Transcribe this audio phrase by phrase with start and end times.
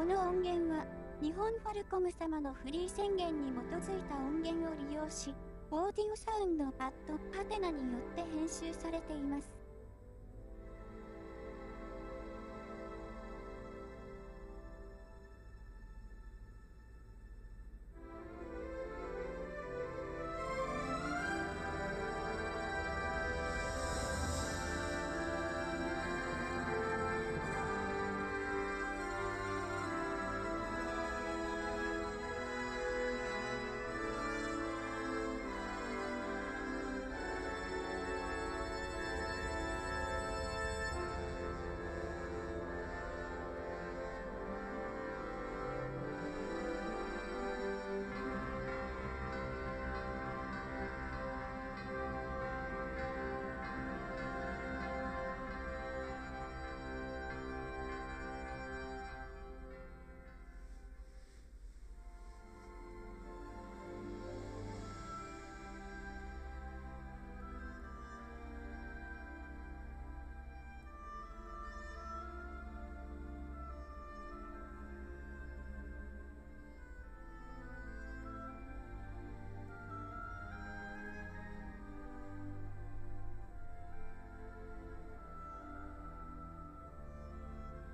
[0.00, 0.86] この音源は、
[1.20, 3.56] 日本ファルコム様のフリー宣言に基
[3.86, 5.34] づいた音源を利用し、
[5.70, 9.59] オーディオサウンドパッドハテナによって編集されています。